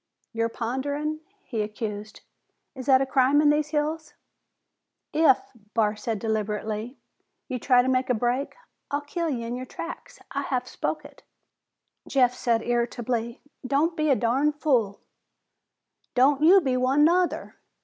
[0.33, 2.21] "You're ponderin'," he accused.
[2.73, 4.15] "Is that a crime in these hills?"
[5.13, 5.39] "If,"
[5.75, 6.97] Barr said deliberately,
[7.47, 8.55] "you try to make a break,
[8.89, 10.19] I'll kill ye in your tracks.
[10.31, 11.21] I have spoke it."
[12.07, 15.01] Jeff said irritably, "Don't be a darn fool!"
[16.15, 17.57] "Don't you be one, nuther.